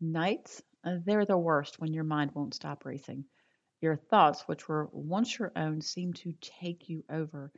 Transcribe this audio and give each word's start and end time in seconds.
Nights, 0.00 0.62
uh, 0.84 0.98
they're 1.04 1.24
the 1.24 1.36
worst 1.36 1.80
when 1.80 1.92
your 1.92 2.04
mind 2.04 2.30
won't 2.32 2.54
stop 2.54 2.84
racing. 2.84 3.24
Your 3.80 3.96
thoughts, 3.96 4.46
which 4.46 4.68
were 4.68 4.88
once 4.92 5.38
your 5.38 5.50
own, 5.56 5.80
seem 5.80 6.12
to 6.14 6.32
take 6.40 6.88
you 6.88 7.04
over. 7.10 7.50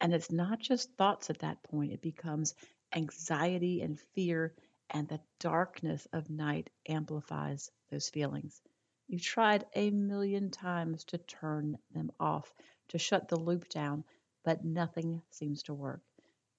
And 0.00 0.14
it's 0.14 0.30
not 0.30 0.60
just 0.60 0.92
thoughts 0.94 1.30
at 1.30 1.40
that 1.40 1.62
point, 1.64 1.92
it 1.92 2.00
becomes 2.00 2.54
anxiety 2.94 3.82
and 3.82 3.98
fear, 4.14 4.54
and 4.90 5.08
the 5.08 5.20
darkness 5.40 6.06
of 6.12 6.30
night 6.30 6.70
amplifies 6.88 7.70
those 7.90 8.08
feelings. 8.08 8.62
You've 9.08 9.22
tried 9.22 9.66
a 9.74 9.90
million 9.90 10.50
times 10.50 11.02
to 11.06 11.18
turn 11.18 11.76
them 11.90 12.12
off, 12.20 12.54
to 12.88 12.98
shut 12.98 13.28
the 13.28 13.38
loop 13.38 13.68
down, 13.68 14.04
but 14.44 14.64
nothing 14.64 15.22
seems 15.30 15.64
to 15.64 15.74
work. 15.74 16.02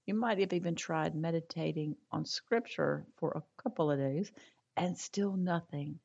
You 0.05 0.13
might 0.13 0.39
have 0.39 0.51
even 0.51 0.75
tried 0.75 1.15
meditating 1.15 1.95
on 2.11 2.25
scripture 2.25 3.05
for 3.15 3.31
a 3.31 3.61
couple 3.63 3.91
of 3.91 3.97
days 3.97 4.31
and 4.77 4.97
still 4.97 5.35
nothing. 5.35 5.99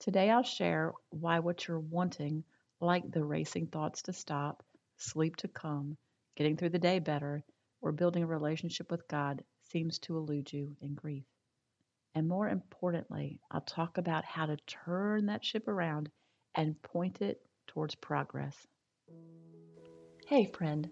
Today 0.00 0.30
I'll 0.30 0.42
share 0.42 0.92
why 1.10 1.38
what 1.38 1.66
you're 1.66 1.80
wanting, 1.80 2.44
like 2.80 3.10
the 3.10 3.24
racing 3.24 3.68
thoughts 3.68 4.02
to 4.02 4.12
stop, 4.12 4.62
sleep 4.96 5.36
to 5.36 5.48
come, 5.48 5.96
getting 6.36 6.56
through 6.56 6.70
the 6.70 6.78
day 6.78 6.98
better, 6.98 7.44
or 7.80 7.92
building 7.92 8.22
a 8.22 8.26
relationship 8.26 8.90
with 8.90 9.06
God, 9.08 9.42
seems 9.70 9.98
to 10.00 10.16
elude 10.16 10.52
you 10.52 10.76
in 10.80 10.94
grief. 10.94 11.24
And 12.14 12.28
more 12.28 12.48
importantly, 12.48 13.40
I'll 13.50 13.60
talk 13.60 13.98
about 13.98 14.24
how 14.24 14.46
to 14.46 14.56
turn 14.66 15.26
that 15.26 15.44
ship 15.44 15.66
around 15.68 16.10
and 16.54 16.80
point 16.82 17.20
it 17.20 17.40
towards 17.66 17.94
progress. 17.96 18.56
Hey, 20.26 20.46
friend. 20.46 20.88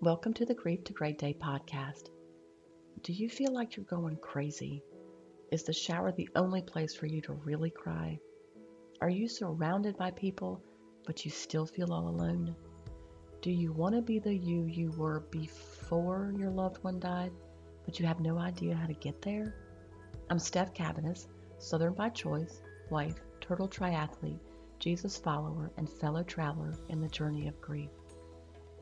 Welcome 0.00 0.32
to 0.34 0.46
the 0.46 0.54
Grief 0.54 0.84
to 0.84 0.92
Great 0.92 1.18
Day 1.18 1.36
podcast. 1.38 2.08
Do 3.02 3.12
you 3.12 3.28
feel 3.28 3.52
like 3.52 3.76
you're 3.76 3.84
going 3.84 4.16
crazy? 4.16 4.82
Is 5.50 5.64
the 5.64 5.72
shower 5.72 6.12
the 6.12 6.28
only 6.36 6.62
place 6.62 6.94
for 6.94 7.06
you 7.06 7.20
to 7.22 7.32
really 7.32 7.70
cry? 7.70 8.20
Are 9.00 9.10
you 9.10 9.26
surrounded 9.26 9.96
by 9.96 10.12
people, 10.12 10.62
but 11.04 11.24
you 11.24 11.30
still 11.32 11.66
feel 11.66 11.92
all 11.92 12.06
alone? 12.06 12.54
Do 13.42 13.50
you 13.50 13.72
want 13.72 13.96
to 13.96 14.02
be 14.02 14.20
the 14.20 14.32
you 14.32 14.62
you 14.66 14.92
were 14.92 15.20
before 15.32 16.32
your 16.38 16.50
loved 16.50 16.84
one 16.84 17.00
died, 17.00 17.32
but 17.84 17.98
you 17.98 18.06
have 18.06 18.20
no 18.20 18.38
idea 18.38 18.76
how 18.76 18.86
to 18.86 18.94
get 18.94 19.20
there? 19.22 19.56
I'm 20.30 20.38
Steph 20.38 20.72
Cabanis, 20.72 21.26
Southern 21.58 21.94
by 21.94 22.10
choice, 22.10 22.62
wife, 22.88 23.20
turtle 23.40 23.68
triathlete, 23.68 24.38
Jesus 24.78 25.16
follower, 25.16 25.72
and 25.78 25.90
fellow 25.90 26.22
traveler 26.22 26.74
in 26.90 27.00
the 27.00 27.08
journey 27.08 27.48
of 27.48 27.60
grief. 27.60 27.90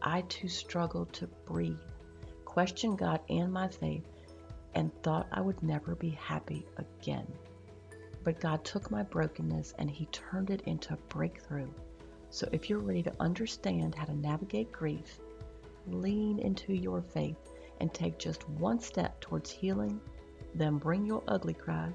I 0.03 0.21
too 0.29 0.49
struggled 0.49 1.15
to 1.15 1.29
breathe, 1.47 1.81
question 2.45 2.95
God 2.95 3.23
and 3.31 3.51
my 3.51 3.69
faith, 3.69 4.05
and 4.79 4.93
thought 5.03 5.27
I 5.33 5.41
would 5.41 5.61
never 5.61 5.97
be 5.97 6.11
happy 6.11 6.65
again. 6.77 7.27
But 8.23 8.39
God 8.39 8.65
took 8.65 8.93
my 8.93 9.03
brokenness 9.03 9.75
and 9.77 9.91
He 9.91 10.07
turned 10.07 10.51
it 10.51 10.61
into 10.67 10.95
a 10.95 11.13
breakthrough. 11.13 11.69
So 12.31 12.49
if 12.53 12.71
you're 12.71 12.79
ready 12.79 13.03
to 13.03 13.13
understand 13.19 13.97
how 13.97 14.05
to 14.05 14.15
navigate 14.15 14.71
grief, 14.71 15.19
lean 15.89 16.39
into 16.39 16.73
your 16.73 17.03
faith 17.03 17.39
and 17.81 17.93
take 17.93 18.19
just 18.19 18.49
one 18.51 18.79
step 18.79 19.21
towards 19.21 19.51
healing, 19.51 20.01
then 20.55 20.79
bring 20.79 21.05
your 21.05 21.25
ugly 21.27 21.55
cry, 21.55 21.93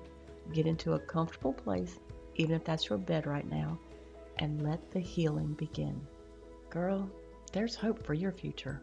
get 0.52 0.68
into 0.68 0.94
a 0.94 1.00
comfortable 1.00 1.54
place, 1.54 2.00
even 2.36 2.54
if 2.54 2.66
that's 2.66 2.90
your 2.90 2.98
bed 2.98 3.26
right 3.26 3.50
now, 3.50 3.80
and 4.40 4.62
let 4.62 4.92
the 4.92 5.00
healing 5.00 5.54
begin. 5.54 6.06
Girl, 6.70 7.10
there's 7.54 7.76
hope 7.76 8.06
for 8.06 8.14
your 8.14 8.34
future. 8.34 8.82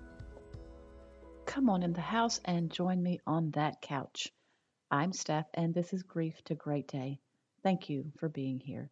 Come 1.47 1.69
on 1.69 1.83
in 1.83 1.93
the 1.93 2.01
house 2.01 2.41
and 2.45 2.71
join 2.71 3.03
me 3.03 3.21
on 3.27 3.51
that 3.53 3.81
couch. 3.81 4.33
I'm 4.91 5.13
Steph, 5.13 5.49
and 5.55 5.75
this 5.75 5.93
is 5.93 6.03
Grief 6.03 6.43
to 6.45 6.55
Great 6.55 6.89
Day. 6.89 7.19
Thank 7.63 7.89
you 7.89 8.13
for 8.19 8.29
being 8.29 8.61
here. 8.61 8.91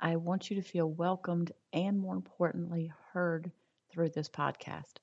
I 0.00 0.16
want 0.16 0.50
you 0.50 0.56
to 0.56 0.68
feel 0.68 0.90
welcomed 0.90 1.52
and, 1.72 1.98
more 1.98 2.14
importantly, 2.14 2.92
heard 3.12 3.50
through 3.90 4.10
this 4.10 4.28
podcast. 4.28 4.94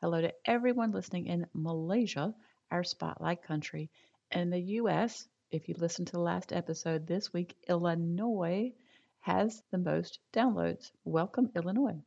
Hello 0.00 0.20
to 0.20 0.32
everyone 0.44 0.92
listening 0.92 1.26
in 1.26 1.46
Malaysia, 1.52 2.34
our 2.70 2.84
spotlight 2.84 3.42
country, 3.42 3.90
and 4.30 4.52
the 4.52 4.60
U.S. 4.60 5.26
If 5.50 5.68
you 5.68 5.74
listened 5.78 6.08
to 6.08 6.12
the 6.14 6.20
last 6.20 6.52
episode 6.52 7.06
this 7.06 7.32
week, 7.32 7.56
Illinois 7.68 8.72
has 9.20 9.62
the 9.70 9.78
most 9.78 10.20
downloads. 10.32 10.90
Welcome, 11.04 11.50
Illinois. 11.56 12.00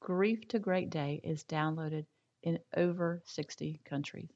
Grief 0.00 0.46
to 0.48 0.58
Great 0.58 0.90
Day 0.90 1.20
is 1.22 1.44
downloaded 1.44 2.06
in 2.42 2.58
over 2.76 3.22
60 3.24 3.80
countries. 3.84 4.30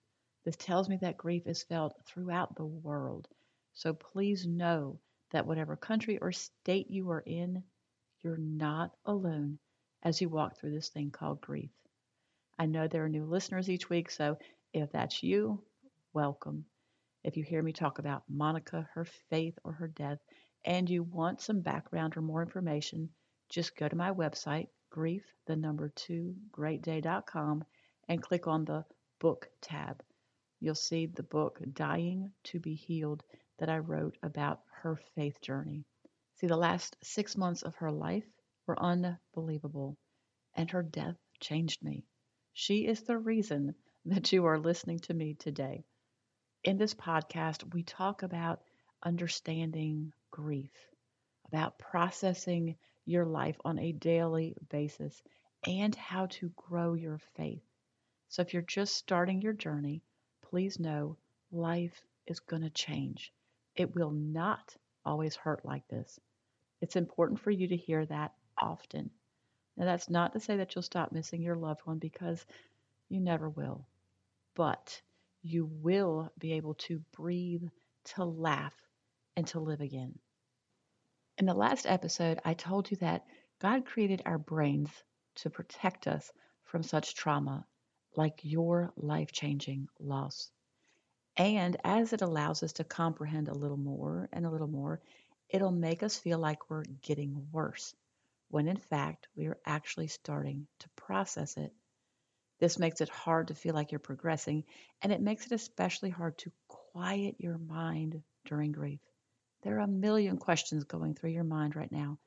This 0.44 0.56
tells 0.56 0.88
me 0.88 0.96
that 0.98 1.16
grief 1.16 1.46
is 1.46 1.64
felt 1.64 2.00
throughout 2.04 2.54
the 2.54 2.64
world. 2.64 3.28
So 3.74 3.92
please 3.92 4.46
know 4.46 5.00
that 5.30 5.46
whatever 5.46 5.76
country 5.76 6.18
or 6.18 6.32
state 6.32 6.90
you 6.90 7.10
are 7.10 7.20
in, 7.20 7.62
you're 8.22 8.36
not 8.36 8.96
alone 9.04 9.58
as 10.02 10.20
you 10.20 10.28
walk 10.28 10.56
through 10.56 10.70
this 10.70 10.88
thing 10.88 11.10
called 11.10 11.40
grief. 11.40 11.70
I 12.58 12.66
know 12.66 12.86
there 12.86 13.04
are 13.04 13.08
new 13.08 13.24
listeners 13.24 13.68
each 13.68 13.90
week, 13.90 14.10
so 14.10 14.38
if 14.72 14.92
that's 14.92 15.22
you, 15.22 15.62
welcome. 16.12 16.64
If 17.24 17.36
you 17.36 17.42
hear 17.42 17.62
me 17.62 17.72
talk 17.72 17.98
about 17.98 18.22
Monica, 18.28 18.88
her 18.94 19.04
faith, 19.04 19.58
or 19.64 19.72
her 19.72 19.88
death, 19.88 20.20
and 20.64 20.88
you 20.88 21.02
want 21.02 21.40
some 21.40 21.60
background 21.60 22.16
or 22.16 22.22
more 22.22 22.42
information, 22.42 23.10
just 23.48 23.76
go 23.76 23.88
to 23.88 23.96
my 23.96 24.12
website, 24.12 24.68
grief, 24.90 25.24
the 25.46 25.56
number 25.56 25.88
two, 25.88 26.34
greatday.com, 26.52 27.64
and 28.08 28.22
click 28.22 28.46
on 28.46 28.64
the 28.64 28.84
book 29.18 29.48
tab. 29.60 30.02
You'll 30.60 30.74
see 30.74 31.06
the 31.06 31.22
book 31.22 31.60
Dying 31.72 32.32
to 32.44 32.60
Be 32.60 32.74
Healed 32.74 33.24
that 33.58 33.68
I 33.68 33.78
wrote 33.78 34.16
about 34.22 34.62
her 34.82 34.96
faith 35.14 35.40
journey. 35.40 35.84
See, 36.36 36.46
the 36.46 36.56
last 36.56 36.96
six 37.02 37.36
months 37.36 37.62
of 37.62 37.74
her 37.76 37.90
life 37.90 38.26
were 38.66 38.78
unbelievable, 38.78 39.96
and 40.54 40.70
her 40.70 40.82
death 40.82 41.16
changed 41.40 41.82
me. 41.82 42.04
She 42.52 42.86
is 42.86 43.02
the 43.02 43.18
reason 43.18 43.74
that 44.04 44.32
you 44.32 44.44
are 44.44 44.58
listening 44.58 45.00
to 45.00 45.14
me 45.14 45.34
today. 45.34 45.84
In 46.64 46.78
this 46.78 46.94
podcast, 46.94 47.72
we 47.74 47.82
talk 47.82 48.22
about 48.22 48.62
understanding 49.02 50.12
grief, 50.30 50.72
about 51.48 51.78
processing 51.78 52.76
your 53.04 53.24
life 53.24 53.56
on 53.64 53.78
a 53.78 53.92
daily 53.92 54.56
basis, 54.68 55.22
and 55.66 55.94
how 55.94 56.26
to 56.26 56.50
grow 56.56 56.94
your 56.94 57.18
faith. 57.36 57.62
So 58.28 58.42
if 58.42 58.52
you're 58.52 58.62
just 58.62 58.96
starting 58.96 59.40
your 59.40 59.52
journey, 59.52 60.02
please 60.42 60.78
know 60.78 61.16
life 61.52 62.04
is 62.26 62.40
going 62.40 62.62
to 62.62 62.70
change. 62.70 63.32
It 63.74 63.94
will 63.94 64.10
not 64.10 64.76
always 65.04 65.36
hurt 65.36 65.64
like 65.64 65.86
this. 65.88 66.18
It's 66.80 66.96
important 66.96 67.40
for 67.40 67.50
you 67.50 67.68
to 67.68 67.76
hear 67.76 68.04
that 68.06 68.34
often. 68.60 69.10
Now, 69.76 69.84
that's 69.84 70.10
not 70.10 70.32
to 70.32 70.40
say 70.40 70.56
that 70.56 70.74
you'll 70.74 70.82
stop 70.82 71.12
missing 71.12 71.42
your 71.42 71.56
loved 71.56 71.82
one 71.84 71.98
because 71.98 72.44
you 73.08 73.20
never 73.20 73.48
will. 73.48 73.86
But 74.54 75.00
you 75.42 75.66
will 75.66 76.32
be 76.38 76.54
able 76.54 76.74
to 76.74 76.98
breathe, 77.12 77.68
to 78.16 78.24
laugh, 78.24 78.74
and 79.36 79.46
to 79.48 79.60
live 79.60 79.80
again. 79.80 80.18
In 81.38 81.46
the 81.46 81.54
last 81.54 81.86
episode, 81.86 82.40
I 82.44 82.54
told 82.54 82.90
you 82.90 82.96
that 82.98 83.26
God 83.60 83.84
created 83.84 84.22
our 84.24 84.38
brains 84.38 84.90
to 85.36 85.50
protect 85.50 86.06
us 86.06 86.32
from 86.64 86.82
such 86.82 87.14
trauma 87.14 87.66
like 88.16 88.40
your 88.42 88.92
life 88.96 89.30
changing 89.32 89.88
loss. 90.00 90.50
And 91.36 91.76
as 91.84 92.12
it 92.12 92.22
allows 92.22 92.62
us 92.62 92.72
to 92.74 92.84
comprehend 92.84 93.48
a 93.48 93.54
little 93.54 93.76
more 93.76 94.28
and 94.32 94.46
a 94.46 94.50
little 94.50 94.68
more, 94.68 95.00
it'll 95.48 95.70
make 95.70 96.02
us 96.02 96.18
feel 96.18 96.38
like 96.38 96.70
we're 96.70 96.84
getting 97.02 97.46
worse, 97.52 97.94
when 98.48 98.68
in 98.68 98.78
fact 98.78 99.28
we 99.36 99.46
are 99.46 99.58
actually 99.66 100.08
starting 100.08 100.66
to 100.80 100.88
process 100.96 101.56
it. 101.56 101.72
This 102.58 102.78
makes 102.78 103.02
it 103.02 103.10
hard 103.10 103.48
to 103.48 103.54
feel 103.54 103.74
like 103.74 103.92
you're 103.92 103.98
progressing, 103.98 104.64
and 105.02 105.12
it 105.12 105.20
makes 105.20 105.46
it 105.46 105.52
especially 105.52 106.10
hard 106.10 106.38
to 106.38 106.52
quiet 106.68 107.36
your 107.38 107.58
mind 107.58 108.22
during 108.46 108.72
grief. 108.72 109.00
There 109.62 109.76
are 109.76 109.80
a 109.84 109.86
million 109.86 110.38
questions 110.38 110.84
going 110.84 111.14
through 111.14 111.30
your 111.30 111.44
mind 111.44 111.76
right 111.76 111.92
now, 111.92 112.18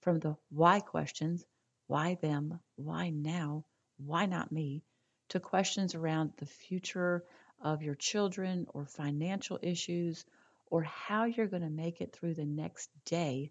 from 0.00 0.18
the 0.18 0.36
why 0.50 0.80
questions 0.80 1.44
why 1.88 2.14
them, 2.20 2.60
why 2.76 3.08
now, 3.08 3.64
why 3.96 4.26
not 4.26 4.52
me, 4.52 4.82
to 5.28 5.40
questions 5.40 5.94
around 5.94 6.32
the 6.38 6.46
future 6.46 7.24
of 7.60 7.82
your 7.82 7.94
children 7.94 8.66
or 8.72 8.86
financial 8.86 9.58
issues 9.62 10.24
or 10.66 10.82
how 10.82 11.24
you're 11.24 11.46
going 11.46 11.62
to 11.62 11.70
make 11.70 12.00
it 12.00 12.12
through 12.12 12.34
the 12.34 12.44
next 12.44 12.90
day, 13.04 13.50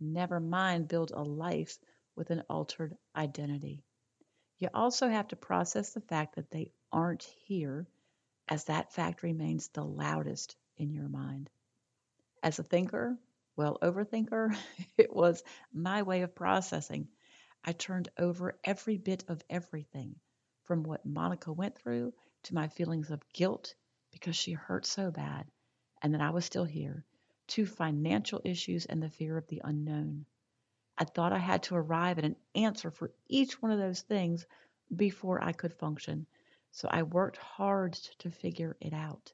never 0.00 0.40
mind 0.40 0.88
build 0.88 1.10
a 1.10 1.22
life 1.22 1.78
with 2.16 2.30
an 2.30 2.42
altered 2.48 2.96
identity. 3.14 3.82
You 4.58 4.68
also 4.72 5.08
have 5.08 5.28
to 5.28 5.36
process 5.36 5.92
the 5.92 6.00
fact 6.00 6.36
that 6.36 6.50
they 6.50 6.72
aren't 6.92 7.22
here, 7.22 7.86
as 8.48 8.64
that 8.64 8.92
fact 8.92 9.22
remains 9.22 9.68
the 9.68 9.84
loudest 9.84 10.56
in 10.76 10.92
your 10.92 11.08
mind. 11.08 11.50
As 12.42 12.58
a 12.58 12.62
thinker, 12.62 13.18
well, 13.56 13.78
overthinker, 13.82 14.56
it 14.96 15.14
was 15.14 15.42
my 15.72 16.02
way 16.02 16.22
of 16.22 16.34
processing. 16.34 17.08
I 17.64 17.72
turned 17.72 18.08
over 18.18 18.58
every 18.64 18.96
bit 18.96 19.24
of 19.28 19.42
everything 19.50 20.16
from 20.68 20.82
what 20.82 21.06
Monica 21.06 21.50
went 21.50 21.78
through 21.78 22.12
to 22.42 22.54
my 22.54 22.68
feelings 22.68 23.10
of 23.10 23.22
guilt 23.32 23.74
because 24.12 24.36
she 24.36 24.52
hurt 24.52 24.84
so 24.84 25.10
bad 25.10 25.46
and 26.02 26.12
that 26.12 26.20
I 26.20 26.28
was 26.28 26.44
still 26.44 26.66
here, 26.66 27.06
to 27.48 27.64
financial 27.64 28.42
issues 28.44 28.84
and 28.84 29.02
the 29.02 29.08
fear 29.08 29.38
of 29.38 29.46
the 29.48 29.62
unknown. 29.64 30.26
I 30.98 31.04
thought 31.04 31.32
I 31.32 31.38
had 31.38 31.62
to 31.64 31.74
arrive 31.74 32.18
at 32.18 32.26
an 32.26 32.36
answer 32.54 32.90
for 32.90 33.10
each 33.28 33.62
one 33.62 33.72
of 33.72 33.78
those 33.78 34.02
things 34.02 34.44
before 34.94 35.42
I 35.42 35.52
could 35.52 35.72
function, 35.72 36.26
so 36.70 36.86
I 36.90 37.02
worked 37.02 37.38
hard 37.38 37.94
to 38.18 38.30
figure 38.30 38.76
it 38.78 38.92
out. 38.92 39.32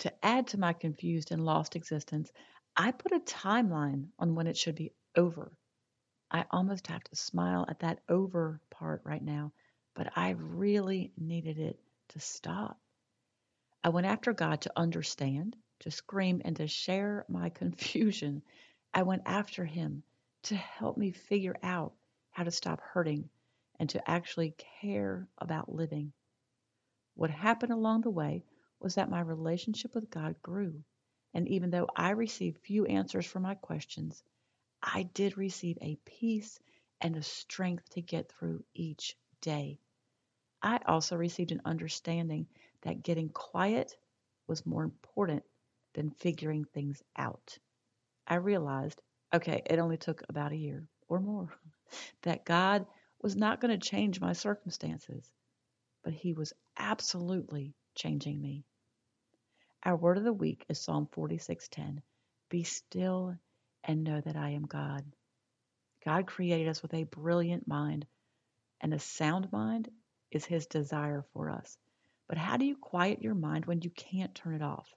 To 0.00 0.12
add 0.24 0.48
to 0.48 0.60
my 0.60 0.74
confused 0.74 1.32
and 1.32 1.42
lost 1.42 1.74
existence, 1.74 2.30
I 2.76 2.92
put 2.92 3.12
a 3.12 3.20
timeline 3.20 4.08
on 4.18 4.34
when 4.34 4.46
it 4.46 4.58
should 4.58 4.74
be 4.74 4.92
over. 5.16 5.56
I 6.30 6.44
almost 6.50 6.86
have 6.88 7.02
to 7.04 7.16
smile 7.16 7.64
at 7.66 7.80
that 7.80 8.00
over 8.10 8.60
part 8.70 9.00
right 9.04 9.22
now, 9.22 9.52
but 9.94 10.12
I 10.16 10.30
really 10.30 11.12
needed 11.16 11.58
it 11.58 11.78
to 12.08 12.20
stop. 12.20 12.78
I 13.82 13.88
went 13.88 14.06
after 14.06 14.32
God 14.32 14.62
to 14.62 14.72
understand, 14.76 15.56
to 15.80 15.90
scream, 15.90 16.42
and 16.44 16.56
to 16.56 16.66
share 16.66 17.24
my 17.28 17.48
confusion. 17.62 18.42
I 18.92 19.02
went 19.02 19.22
after 19.26 19.64
Him 19.64 20.02
to 20.44 20.56
help 20.56 20.96
me 20.96 21.12
figure 21.12 21.56
out 21.62 21.94
how 22.30 22.44
to 22.44 22.50
stop 22.50 22.80
hurting 22.80 23.28
and 23.78 23.88
to 23.90 24.10
actually 24.10 24.54
care 24.80 25.28
about 25.38 25.72
living. 25.72 26.12
What 27.14 27.30
happened 27.30 27.72
along 27.72 28.02
the 28.02 28.10
way 28.10 28.44
was 28.78 28.94
that 28.94 29.10
my 29.10 29.20
relationship 29.20 29.94
with 29.94 30.10
God 30.10 30.40
grew. 30.42 30.82
And 31.34 31.48
even 31.48 31.70
though 31.70 31.88
I 31.94 32.10
received 32.10 32.58
few 32.58 32.86
answers 32.86 33.26
for 33.26 33.40
my 33.40 33.54
questions, 33.54 34.22
I 34.82 35.02
did 35.02 35.36
receive 35.36 35.78
a 35.80 35.96
peace 36.04 36.58
and 37.00 37.16
a 37.16 37.22
strength 37.22 37.88
to 37.90 38.02
get 38.02 38.30
through 38.30 38.64
each 38.74 39.16
day. 39.40 39.78
I 40.62 40.80
also 40.86 41.16
received 41.16 41.52
an 41.52 41.62
understanding 41.64 42.46
that 42.82 43.02
getting 43.02 43.28
quiet 43.30 43.96
was 44.46 44.66
more 44.66 44.84
important 44.84 45.42
than 45.94 46.10
figuring 46.10 46.64
things 46.64 47.02
out. 47.16 47.58
I 48.26 48.36
realized, 48.36 49.00
okay, 49.34 49.62
it 49.66 49.78
only 49.78 49.96
took 49.96 50.22
about 50.28 50.52
a 50.52 50.56
year 50.56 50.86
or 51.08 51.20
more, 51.20 51.48
that 52.22 52.44
God 52.44 52.86
was 53.22 53.36
not 53.36 53.60
going 53.60 53.78
to 53.78 53.88
change 53.88 54.20
my 54.20 54.32
circumstances, 54.32 55.30
but 56.04 56.12
He 56.12 56.32
was 56.32 56.52
absolutely 56.78 57.74
changing 57.94 58.40
me. 58.40 58.64
Our 59.82 59.96
word 59.96 60.18
of 60.18 60.24
the 60.24 60.32
week 60.32 60.64
is 60.68 60.78
Psalm 60.78 61.06
46:10. 61.06 62.02
Be 62.50 62.64
still 62.64 63.36
and 63.84 64.04
know 64.04 64.20
that 64.20 64.36
I 64.36 64.50
am 64.50 64.66
God. 64.66 65.04
God 66.04 66.26
created 66.26 66.68
us 66.68 66.82
with 66.82 66.94
a 66.94 67.04
brilliant 67.04 67.66
mind, 67.68 68.06
and 68.80 68.94
a 68.94 68.98
sound 68.98 69.50
mind 69.52 69.90
is 70.30 70.44
his 70.44 70.66
desire 70.66 71.24
for 71.32 71.50
us. 71.50 71.76
But 72.28 72.38
how 72.38 72.56
do 72.56 72.64
you 72.64 72.76
quiet 72.76 73.22
your 73.22 73.34
mind 73.34 73.66
when 73.66 73.82
you 73.82 73.90
can't 73.90 74.34
turn 74.34 74.54
it 74.54 74.62
off? 74.62 74.94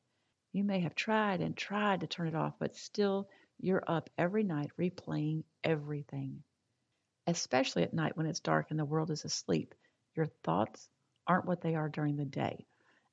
You 0.51 0.63
may 0.63 0.79
have 0.81 0.95
tried 0.95 1.41
and 1.41 1.57
tried 1.57 2.01
to 2.01 2.07
turn 2.07 2.27
it 2.27 2.35
off, 2.35 2.53
but 2.59 2.75
still 2.75 3.27
you're 3.59 3.83
up 3.87 4.09
every 4.17 4.43
night 4.43 4.71
replaying 4.77 5.43
everything. 5.63 6.43
Especially 7.25 7.83
at 7.83 7.93
night 7.93 8.15
when 8.15 8.27
it's 8.27 8.39
dark 8.39 8.67
and 8.69 8.79
the 8.79 8.85
world 8.85 9.09
is 9.09 9.25
asleep, 9.25 9.73
your 10.15 10.27
thoughts 10.43 10.89
aren't 11.25 11.45
what 11.45 11.61
they 11.61 11.75
are 11.75 11.89
during 11.89 12.15
the 12.15 12.25
day. 12.25 12.67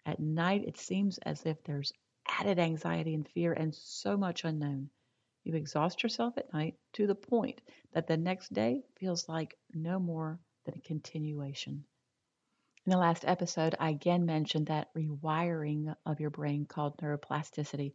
At 0.04 0.20
night, 0.20 0.64
it 0.66 0.76
seems 0.76 1.18
as 1.18 1.46
if 1.46 1.62
there's 1.64 1.92
added 2.28 2.58
anxiety 2.58 3.14
and 3.14 3.28
fear 3.28 3.52
and 3.52 3.74
so 3.74 4.16
much 4.16 4.44
unknown. 4.44 4.90
You 5.44 5.54
exhaust 5.54 6.02
yourself 6.02 6.36
at 6.36 6.52
night 6.52 6.74
to 6.94 7.06
the 7.06 7.14
point 7.14 7.60
that 7.92 8.06
the 8.06 8.16
next 8.16 8.52
day 8.52 8.84
feels 8.96 9.28
like 9.28 9.56
no 9.72 9.98
more 9.98 10.38
than 10.64 10.74
a 10.76 10.80
continuation. 10.80 11.84
In 12.86 12.90
the 12.90 12.98
last 12.98 13.24
episode, 13.26 13.74
I 13.78 13.90
again 13.90 14.26
mentioned 14.26 14.66
that 14.66 14.92
rewiring 14.94 15.94
of 16.06 16.20
your 16.20 16.30
brain 16.30 16.66
called 16.66 16.98
neuroplasticity, 16.98 17.94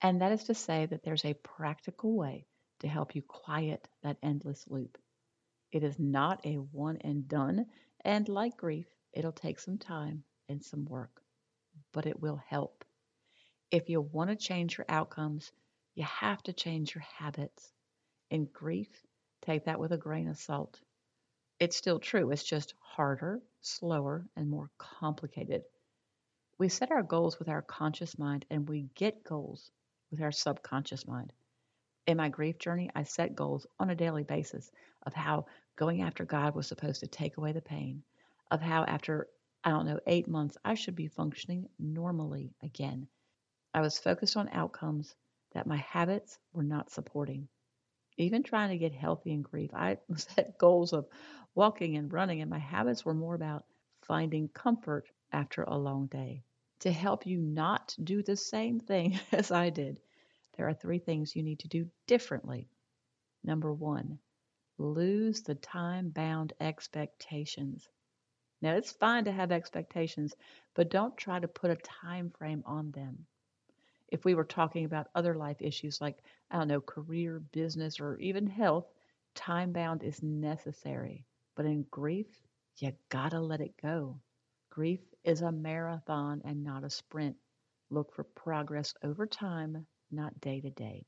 and 0.00 0.20
that 0.20 0.32
is 0.32 0.44
to 0.44 0.54
say 0.54 0.86
that 0.86 1.02
there's 1.02 1.24
a 1.24 1.34
practical 1.34 2.16
way 2.16 2.46
to 2.80 2.88
help 2.88 3.14
you 3.14 3.22
quiet 3.22 3.88
that 4.02 4.18
endless 4.22 4.66
loop. 4.68 4.98
It 5.72 5.84
is 5.84 5.98
not 5.98 6.44
a 6.46 6.56
one 6.56 6.98
and 6.98 7.28
done, 7.28 7.66
and 8.04 8.28
like 8.28 8.56
grief, 8.56 8.88
it'll 9.12 9.32
take 9.32 9.58
some 9.58 9.78
time 9.78 10.24
and 10.48 10.62
some 10.64 10.84
work 10.86 11.22
but 11.92 12.06
it 12.06 12.20
will 12.20 12.36
help. 12.48 12.84
If 13.70 13.88
you 13.88 14.00
want 14.00 14.30
to 14.30 14.36
change 14.36 14.76
your 14.76 14.86
outcomes, 14.88 15.52
you 15.94 16.04
have 16.04 16.42
to 16.44 16.52
change 16.52 16.94
your 16.94 17.04
habits. 17.18 17.72
In 18.30 18.46
grief, 18.46 18.88
take 19.42 19.64
that 19.64 19.80
with 19.80 19.92
a 19.92 19.98
grain 19.98 20.28
of 20.28 20.38
salt. 20.38 20.80
It's 21.58 21.76
still 21.76 21.98
true, 21.98 22.30
it's 22.30 22.42
just 22.42 22.74
harder, 22.80 23.40
slower, 23.60 24.26
and 24.36 24.48
more 24.48 24.70
complicated. 24.78 25.62
We 26.58 26.68
set 26.68 26.90
our 26.90 27.02
goals 27.02 27.38
with 27.38 27.48
our 27.48 27.62
conscious 27.62 28.18
mind, 28.18 28.44
and 28.50 28.68
we 28.68 28.88
get 28.94 29.24
goals 29.24 29.70
with 30.10 30.20
our 30.20 30.32
subconscious 30.32 31.06
mind. 31.06 31.32
In 32.06 32.16
my 32.16 32.28
grief 32.28 32.58
journey, 32.58 32.90
I 32.94 33.04
set 33.04 33.36
goals 33.36 33.66
on 33.78 33.90
a 33.90 33.94
daily 33.94 34.24
basis 34.24 34.70
of 35.04 35.14
how 35.14 35.46
going 35.76 36.02
after 36.02 36.24
God 36.24 36.54
was 36.54 36.66
supposed 36.66 37.00
to 37.00 37.06
take 37.06 37.36
away 37.36 37.52
the 37.52 37.62
pain, 37.62 38.02
of 38.50 38.60
how 38.60 38.84
after 38.84 39.28
I 39.64 39.70
don't 39.70 39.86
know, 39.86 40.00
eight 40.06 40.26
months, 40.26 40.56
I 40.64 40.74
should 40.74 40.96
be 40.96 41.06
functioning 41.06 41.68
normally 41.78 42.52
again. 42.62 43.06
I 43.72 43.80
was 43.80 43.98
focused 43.98 44.36
on 44.36 44.48
outcomes 44.48 45.14
that 45.52 45.68
my 45.68 45.76
habits 45.76 46.38
were 46.52 46.64
not 46.64 46.90
supporting. 46.90 47.48
Even 48.18 48.42
trying 48.42 48.70
to 48.70 48.78
get 48.78 48.92
healthy 48.92 49.32
in 49.32 49.42
grief, 49.42 49.70
I 49.74 49.98
set 50.16 50.58
goals 50.58 50.92
of 50.92 51.08
walking 51.54 51.96
and 51.96 52.12
running, 52.12 52.40
and 52.40 52.50
my 52.50 52.58
habits 52.58 53.04
were 53.04 53.14
more 53.14 53.34
about 53.34 53.64
finding 54.02 54.48
comfort 54.48 55.06
after 55.32 55.62
a 55.62 55.76
long 55.78 56.06
day. 56.06 56.44
To 56.80 56.92
help 56.92 57.26
you 57.26 57.38
not 57.38 57.96
do 58.02 58.22
the 58.22 58.36
same 58.36 58.80
thing 58.80 59.18
as 59.32 59.50
I 59.50 59.70
did, 59.70 60.00
there 60.56 60.68
are 60.68 60.74
three 60.74 60.98
things 60.98 61.34
you 61.34 61.42
need 61.42 61.60
to 61.60 61.68
do 61.68 61.90
differently. 62.06 62.68
Number 63.44 63.72
one, 63.72 64.18
lose 64.78 65.42
the 65.42 65.54
time 65.54 66.10
bound 66.10 66.52
expectations. 66.60 67.88
Now, 68.60 68.74
it's 68.76 68.92
fine 68.92 69.24
to 69.24 69.32
have 69.32 69.52
expectations, 69.52 70.34
but 70.74 70.90
don't 70.90 71.16
try 71.16 71.40
to 71.40 71.48
put 71.48 71.70
a 71.70 71.76
time 71.76 72.30
frame 72.30 72.62
on 72.66 72.90
them. 72.92 73.26
If 74.12 74.26
we 74.26 74.34
were 74.34 74.44
talking 74.44 74.84
about 74.84 75.08
other 75.14 75.34
life 75.34 75.56
issues 75.62 75.98
like, 75.98 76.18
I 76.50 76.58
don't 76.58 76.68
know, 76.68 76.82
career, 76.82 77.40
business, 77.40 77.98
or 77.98 78.18
even 78.18 78.46
health, 78.46 78.86
time 79.34 79.72
bound 79.72 80.02
is 80.02 80.22
necessary. 80.22 81.24
But 81.56 81.64
in 81.64 81.86
grief, 81.90 82.26
you 82.76 82.92
gotta 83.08 83.40
let 83.40 83.62
it 83.62 83.74
go. 83.80 84.20
Grief 84.68 85.00
is 85.24 85.40
a 85.40 85.50
marathon 85.50 86.42
and 86.44 86.62
not 86.62 86.84
a 86.84 86.90
sprint. 86.90 87.36
Look 87.88 88.12
for 88.12 88.24
progress 88.24 88.92
over 89.02 89.26
time, 89.26 89.86
not 90.10 90.38
day 90.42 90.60
to 90.60 90.70
day. 90.70 91.06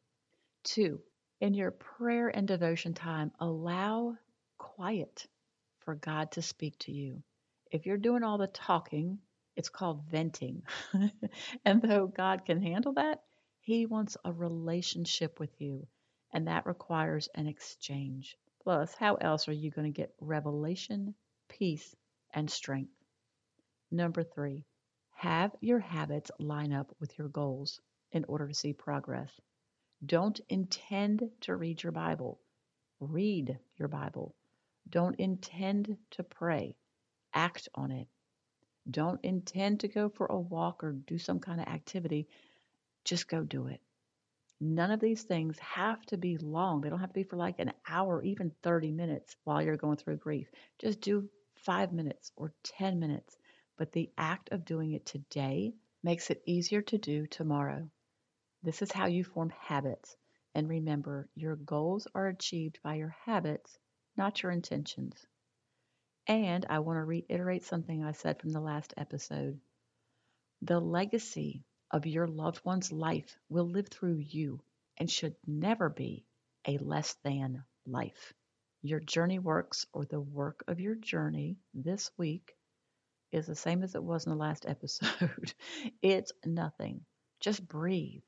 Two, 0.62 1.02
in 1.42 1.52
your 1.52 1.72
prayer 1.72 2.28
and 2.28 2.48
devotion 2.48 2.94
time, 2.94 3.32
allow 3.38 4.16
quiet 4.56 5.26
for 5.80 5.94
God 5.94 6.32
to 6.32 6.42
speak 6.42 6.78
to 6.78 6.92
you. 6.92 7.22
If 7.70 7.84
you're 7.84 7.98
doing 7.98 8.22
all 8.22 8.38
the 8.38 8.46
talking, 8.46 9.18
it's 9.56 9.68
called 9.68 10.04
venting. 10.10 10.62
and 11.64 11.82
though 11.82 12.06
God 12.06 12.44
can 12.44 12.60
handle 12.62 12.94
that, 12.94 13.22
He 13.60 13.86
wants 13.86 14.16
a 14.24 14.32
relationship 14.32 15.40
with 15.40 15.60
you, 15.60 15.86
and 16.32 16.48
that 16.48 16.66
requires 16.66 17.28
an 17.34 17.46
exchange. 17.46 18.36
Plus, 18.62 18.94
how 18.94 19.14
else 19.16 19.48
are 19.48 19.52
you 19.52 19.70
going 19.70 19.92
to 19.92 19.96
get 19.96 20.14
revelation, 20.20 21.14
peace, 21.48 21.94
and 22.32 22.50
strength? 22.50 22.92
Number 23.90 24.24
three, 24.24 24.64
have 25.14 25.54
your 25.60 25.78
habits 25.78 26.30
line 26.38 26.72
up 26.72 26.94
with 26.98 27.16
your 27.18 27.28
goals 27.28 27.80
in 28.12 28.24
order 28.24 28.48
to 28.48 28.54
see 28.54 28.72
progress. 28.72 29.30
Don't 30.04 30.40
intend 30.48 31.30
to 31.42 31.56
read 31.56 31.82
your 31.82 31.92
Bible, 31.92 32.40
read 33.00 33.58
your 33.76 33.88
Bible. 33.88 34.34
Don't 34.88 35.18
intend 35.18 35.96
to 36.10 36.22
pray, 36.22 36.76
act 37.32 37.68
on 37.74 37.90
it. 37.90 38.08
Don't 38.90 39.24
intend 39.24 39.80
to 39.80 39.88
go 39.88 40.08
for 40.08 40.26
a 40.26 40.38
walk 40.38 40.84
or 40.84 40.92
do 40.92 41.18
some 41.18 41.40
kind 41.40 41.60
of 41.60 41.66
activity. 41.68 42.28
Just 43.04 43.28
go 43.28 43.42
do 43.42 43.66
it. 43.66 43.80
None 44.60 44.90
of 44.90 45.00
these 45.00 45.22
things 45.22 45.58
have 45.58 46.04
to 46.06 46.16
be 46.16 46.38
long. 46.38 46.80
They 46.80 46.88
don't 46.88 47.00
have 47.00 47.10
to 47.10 47.14
be 47.14 47.24
for 47.24 47.36
like 47.36 47.58
an 47.58 47.72
hour, 47.88 48.22
even 48.22 48.52
30 48.62 48.92
minutes 48.92 49.36
while 49.44 49.62
you're 49.62 49.76
going 49.76 49.96
through 49.96 50.16
grief. 50.18 50.50
Just 50.78 51.00
do 51.00 51.28
five 51.56 51.92
minutes 51.92 52.30
or 52.36 52.52
10 52.62 52.98
minutes. 52.98 53.36
But 53.76 53.92
the 53.92 54.10
act 54.16 54.50
of 54.52 54.64
doing 54.64 54.92
it 54.92 55.04
today 55.04 55.74
makes 56.02 56.30
it 56.30 56.42
easier 56.46 56.82
to 56.82 56.98
do 56.98 57.26
tomorrow. 57.26 57.90
This 58.62 58.80
is 58.82 58.92
how 58.92 59.06
you 59.06 59.24
form 59.24 59.50
habits. 59.50 60.16
And 60.54 60.68
remember, 60.68 61.28
your 61.34 61.56
goals 61.56 62.06
are 62.14 62.28
achieved 62.28 62.78
by 62.82 62.94
your 62.94 63.16
habits, 63.24 63.78
not 64.16 64.42
your 64.42 64.52
intentions. 64.52 65.26
And 66.26 66.66
I 66.68 66.80
want 66.80 66.98
to 66.98 67.04
reiterate 67.04 67.64
something 67.64 68.04
I 68.04 68.12
said 68.12 68.40
from 68.40 68.50
the 68.50 68.60
last 68.60 68.94
episode. 68.96 69.60
The 70.62 70.80
legacy 70.80 71.64
of 71.90 72.06
your 72.06 72.26
loved 72.26 72.64
one's 72.64 72.92
life 72.92 73.38
will 73.48 73.68
live 73.68 73.88
through 73.88 74.18
you 74.18 74.60
and 74.96 75.10
should 75.10 75.36
never 75.46 75.88
be 75.88 76.26
a 76.66 76.78
less 76.78 77.14
than 77.24 77.64
life. 77.86 78.32
Your 78.82 79.00
journey 79.00 79.38
works 79.38 79.86
or 79.92 80.04
the 80.04 80.20
work 80.20 80.64
of 80.68 80.80
your 80.80 80.94
journey 80.94 81.58
this 81.74 82.10
week 82.18 82.56
is 83.32 83.46
the 83.46 83.56
same 83.56 83.82
as 83.82 83.94
it 83.94 84.02
was 84.02 84.26
in 84.26 84.30
the 84.30 84.36
last 84.38 84.66
episode. 84.68 85.54
it's 86.02 86.32
nothing. 86.44 87.04
Just 87.40 87.66
breathe 87.66 88.22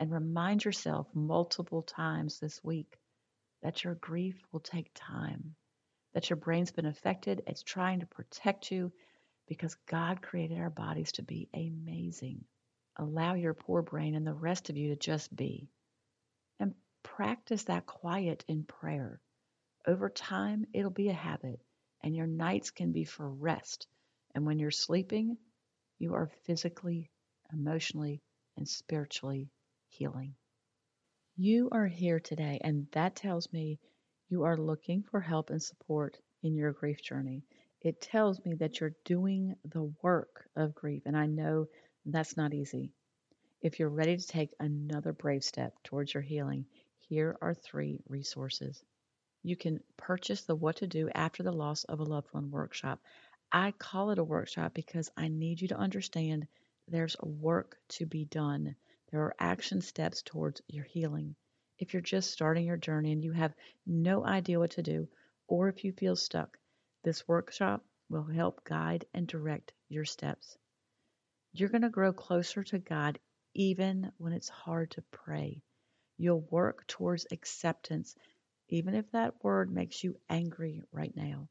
and 0.00 0.12
remind 0.12 0.64
yourself 0.64 1.08
multiple 1.14 1.82
times 1.82 2.38
this 2.38 2.62
week 2.62 2.98
that 3.62 3.84
your 3.84 3.94
grief 3.96 4.42
will 4.52 4.60
take 4.60 4.90
time, 4.94 5.56
that 6.14 6.30
your 6.30 6.36
brain's 6.36 6.72
been 6.72 6.86
affected, 6.86 7.42
it's 7.46 7.62
trying 7.62 8.00
to 8.00 8.06
protect 8.06 8.70
you 8.70 8.92
because 9.46 9.76
God 9.86 10.22
created 10.22 10.58
our 10.58 10.70
bodies 10.70 11.12
to 11.12 11.22
be 11.22 11.48
amazing. 11.54 12.44
Allow 12.96 13.34
your 13.34 13.54
poor 13.54 13.82
brain 13.82 14.14
and 14.14 14.26
the 14.26 14.34
rest 14.34 14.70
of 14.70 14.76
you 14.76 14.90
to 14.90 14.96
just 14.96 15.34
be. 15.34 15.68
And 16.60 16.74
practice 17.02 17.64
that 17.64 17.86
quiet 17.86 18.44
in 18.48 18.64
prayer. 18.64 19.20
Over 19.86 20.08
time, 20.08 20.66
it'll 20.72 20.90
be 20.90 21.08
a 21.08 21.14
habit, 21.14 21.60
and 22.02 22.14
your 22.14 22.26
nights 22.26 22.70
can 22.70 22.92
be 22.92 23.04
for 23.04 23.28
rest. 23.28 23.88
And 24.34 24.46
when 24.46 24.58
you're 24.58 24.70
sleeping, 24.70 25.38
you 25.98 26.14
are 26.14 26.30
physically, 26.44 27.10
emotionally, 27.52 28.22
and 28.56 28.68
spiritually 28.68 29.50
healing. 29.88 30.34
You 31.36 31.70
are 31.72 31.86
here 31.86 32.20
today, 32.20 32.60
and 32.62 32.86
that 32.92 33.16
tells 33.16 33.52
me 33.52 33.78
you 34.32 34.44
are 34.44 34.56
looking 34.56 35.02
for 35.02 35.20
help 35.20 35.50
and 35.50 35.62
support 35.62 36.18
in 36.42 36.54
your 36.54 36.72
grief 36.72 37.02
journey. 37.02 37.44
It 37.82 38.00
tells 38.00 38.42
me 38.46 38.54
that 38.54 38.80
you're 38.80 38.94
doing 39.04 39.56
the 39.62 39.92
work 40.00 40.48
of 40.56 40.74
grief, 40.74 41.02
and 41.04 41.14
I 41.14 41.26
know 41.26 41.66
that's 42.06 42.34
not 42.34 42.54
easy. 42.54 42.92
If 43.60 43.78
you're 43.78 43.90
ready 43.90 44.16
to 44.16 44.26
take 44.26 44.54
another 44.58 45.12
brave 45.12 45.44
step 45.44 45.74
towards 45.84 46.14
your 46.14 46.22
healing, 46.22 46.64
here 46.98 47.36
are 47.42 47.52
three 47.52 48.00
resources. 48.08 48.82
You 49.42 49.54
can 49.54 49.80
purchase 49.98 50.44
the 50.44 50.56
What 50.56 50.76
to 50.76 50.86
Do 50.86 51.10
After 51.14 51.42
the 51.42 51.52
Loss 51.52 51.84
of 51.84 52.00
a 52.00 52.04
Loved 52.04 52.28
One 52.32 52.50
workshop. 52.50 53.00
I 53.52 53.72
call 53.72 54.12
it 54.12 54.18
a 54.18 54.24
workshop 54.24 54.72
because 54.72 55.10
I 55.14 55.28
need 55.28 55.60
you 55.60 55.68
to 55.68 55.76
understand 55.76 56.46
there's 56.88 57.16
work 57.20 57.76
to 57.90 58.06
be 58.06 58.24
done. 58.24 58.76
There 59.10 59.20
are 59.20 59.34
action 59.38 59.82
steps 59.82 60.22
towards 60.22 60.62
your 60.68 60.84
healing. 60.84 61.36
If 61.78 61.92
you're 61.92 62.02
just 62.02 62.30
starting 62.30 62.66
your 62.66 62.76
journey 62.76 63.12
and 63.12 63.24
you 63.24 63.32
have 63.32 63.54
no 63.86 64.24
idea 64.24 64.58
what 64.58 64.72
to 64.72 64.82
do, 64.82 65.08
or 65.48 65.68
if 65.68 65.84
you 65.84 65.92
feel 65.92 66.16
stuck, 66.16 66.58
this 67.02 67.26
workshop 67.26 67.84
will 68.08 68.22
help 68.22 68.62
guide 68.64 69.04
and 69.14 69.26
direct 69.26 69.72
your 69.88 70.04
steps. 70.04 70.56
You're 71.52 71.70
going 71.70 71.82
to 71.82 71.90
grow 71.90 72.12
closer 72.12 72.62
to 72.64 72.78
God 72.78 73.18
even 73.54 74.12
when 74.18 74.32
it's 74.32 74.48
hard 74.48 74.90
to 74.92 75.02
pray. 75.10 75.62
You'll 76.16 76.46
work 76.50 76.86
towards 76.86 77.26
acceptance, 77.30 78.14
even 78.68 78.94
if 78.94 79.10
that 79.10 79.42
word 79.42 79.70
makes 79.70 80.04
you 80.04 80.16
angry 80.30 80.82
right 80.92 81.14
now. 81.16 81.48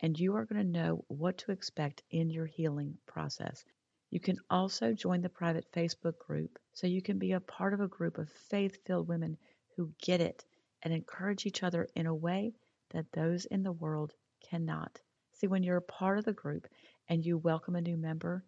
And 0.00 0.18
you 0.18 0.36
are 0.36 0.44
going 0.44 0.62
to 0.62 0.80
know 0.80 1.04
what 1.08 1.38
to 1.38 1.52
expect 1.52 2.02
in 2.10 2.30
your 2.30 2.46
healing 2.46 2.98
process. 3.06 3.64
You 4.10 4.20
can 4.20 4.38
also 4.50 4.92
join 4.92 5.20
the 5.20 5.28
private 5.28 5.70
Facebook 5.72 6.18
group 6.18 6.58
so 6.72 6.86
you 6.86 7.02
can 7.02 7.18
be 7.18 7.32
a 7.32 7.40
part 7.40 7.74
of 7.74 7.80
a 7.80 7.88
group 7.88 8.18
of 8.18 8.28
faith 8.48 8.78
filled 8.84 9.08
women 9.08 9.36
who 9.80 9.90
get 10.02 10.20
it 10.20 10.44
and 10.82 10.92
encourage 10.92 11.46
each 11.46 11.62
other 11.62 11.88
in 11.96 12.04
a 12.04 12.14
way 12.14 12.52
that 12.90 13.10
those 13.12 13.46
in 13.46 13.62
the 13.62 13.72
world 13.72 14.12
cannot. 14.42 15.00
See, 15.32 15.46
when 15.46 15.62
you're 15.62 15.78
a 15.78 15.82
part 15.82 16.18
of 16.18 16.26
the 16.26 16.34
group 16.34 16.68
and 17.08 17.24
you 17.24 17.38
welcome 17.38 17.76
a 17.76 17.80
new 17.80 17.96
member, 17.96 18.44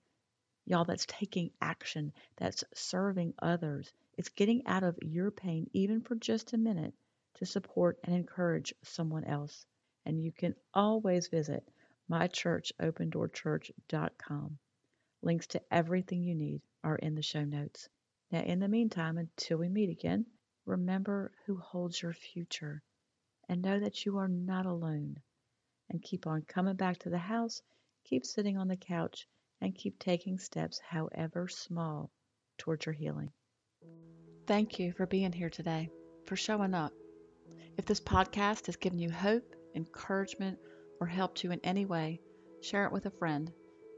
y'all, 0.67 0.85
that's 0.85 1.07
taking 1.07 1.51
action, 1.63 2.13
that's 2.37 2.65
serving 2.75 3.33
others. 3.41 3.91
It's 4.19 4.29
getting 4.29 4.67
out 4.67 4.83
of 4.83 4.99
your 5.01 5.31
pain, 5.31 5.71
even 5.73 6.03
for 6.03 6.17
just 6.17 6.53
a 6.53 6.59
minute, 6.59 6.93
to 7.37 7.47
support 7.47 7.99
and 8.05 8.15
encourage 8.15 8.75
someone 8.83 9.25
else. 9.25 9.65
And 10.05 10.23
you 10.23 10.33
can 10.33 10.55
always 10.75 11.29
visit 11.29 11.67
mychurchopendoorchurch.com. 12.11 14.59
Links 15.23 15.47
to 15.47 15.63
everything 15.71 16.25
you 16.25 16.35
need 16.35 16.61
are 16.85 16.97
in 16.97 17.15
the 17.15 17.23
show 17.23 17.45
notes. 17.45 17.89
Now, 18.31 18.43
in 18.43 18.59
the 18.59 18.69
meantime, 18.69 19.17
until 19.17 19.57
we 19.57 19.71
meet 19.71 19.89
again, 19.89 20.27
remember 20.67 21.33
who 21.47 21.57
holds 21.57 22.01
your 22.01 22.13
future 22.13 22.83
and 23.49 23.63
know 23.63 23.81
that 23.81 24.05
you 24.05 24.19
are 24.19 24.29
not 24.29 24.67
alone. 24.67 25.17
And 25.91 26.03
keep 26.03 26.27
on 26.27 26.43
coming 26.43 26.77
back 26.77 26.99
to 27.01 27.11
the 27.11 27.19
house, 27.19 27.63
keep 28.05 28.25
sitting 28.25 28.57
on 28.57 28.69
the 28.69 28.77
couch, 28.77 29.29
and 29.61 29.75
keep 29.75 29.99
taking 29.99 30.39
steps, 30.39 30.81
however 30.81 31.49
small, 31.49 32.11
towards 32.59 32.87
your 32.87 32.95
healing. 32.95 33.31
Thank 34.47 34.79
you 34.79 34.93
for 34.93 35.07
being 35.07 35.33
here 35.33 35.51
today, 35.51 35.91
for 36.25 36.37
showing 36.37 36.75
up. 36.75 36.93
If 37.77 37.85
this 37.85 38.01
podcast 38.01 38.67
has 38.67 38.77
given 38.77 38.99
you 38.99 39.11
hope, 39.11 39.55
encouragement, 39.75 40.59
or 41.01 41.07
helped 41.07 41.45
you 41.45 41.53
in 41.53 41.61
any 41.63 41.85
way, 41.85 42.21
share 42.61 42.87
it 42.87 42.93
with 42.93 43.07
a 43.07 43.11
friend 43.11 43.53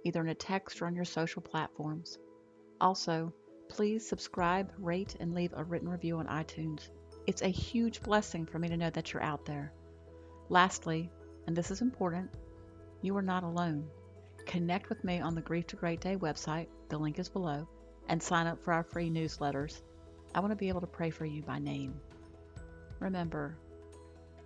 either 0.04 0.20
in 0.20 0.28
a 0.28 0.34
text 0.34 0.80
or 0.80 0.86
on 0.86 0.94
your 0.94 1.04
social 1.04 1.42
platforms. 1.42 2.18
Also, 2.80 3.32
please 3.68 4.06
subscribe, 4.06 4.72
rate, 4.78 5.16
and 5.20 5.34
leave 5.34 5.52
a 5.54 5.64
written 5.64 5.88
review 5.88 6.18
on 6.18 6.26
iTunes. 6.26 6.88
It's 7.26 7.42
a 7.42 7.48
huge 7.48 8.02
blessing 8.02 8.46
for 8.46 8.58
me 8.58 8.68
to 8.68 8.76
know 8.76 8.90
that 8.90 9.12
you're 9.12 9.22
out 9.22 9.46
there. 9.46 9.72
Lastly, 10.48 11.10
and 11.46 11.56
this 11.56 11.70
is 11.70 11.80
important, 11.80 12.30
you 13.02 13.16
are 13.16 13.22
not 13.22 13.44
alone. 13.44 13.88
Connect 14.46 14.88
with 14.88 15.02
me 15.04 15.20
on 15.20 15.34
the 15.34 15.40
Grief 15.40 15.66
to 15.68 15.76
Great 15.76 16.00
Day 16.00 16.16
website, 16.16 16.68
the 16.88 16.98
link 16.98 17.18
is 17.18 17.28
below, 17.28 17.68
and 18.08 18.22
sign 18.22 18.46
up 18.46 18.62
for 18.62 18.72
our 18.72 18.82
free 18.82 19.10
newsletters. 19.10 19.80
I 20.34 20.40
want 20.40 20.52
to 20.52 20.56
be 20.56 20.68
able 20.68 20.82
to 20.82 20.86
pray 20.86 21.10
for 21.10 21.24
you 21.24 21.42
by 21.42 21.58
name. 21.58 21.94
Remember, 23.00 23.56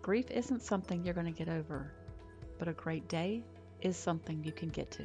grief 0.02 0.30
isn't 0.30 0.62
something 0.62 1.04
you're 1.04 1.14
going 1.14 1.32
to 1.32 1.44
get 1.44 1.48
over, 1.48 1.92
but 2.58 2.68
a 2.68 2.72
great 2.72 3.08
day 3.08 3.44
is 3.80 3.96
something 3.96 4.42
you 4.44 4.52
can 4.52 4.68
get 4.68 4.90
to. 4.92 5.04